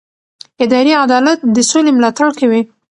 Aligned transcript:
اداري 0.63 0.93
عدالت 1.05 1.39
د 1.55 1.57
سولې 1.69 1.91
ملاتړ 1.97 2.27
کوي 2.39 2.61